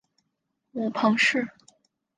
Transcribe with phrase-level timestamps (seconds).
[0.71, 1.47] 母彭氏。